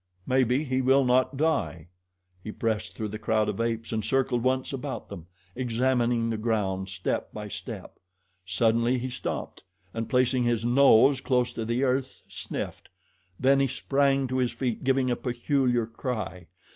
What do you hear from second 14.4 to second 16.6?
feet, giving a peculiar cry.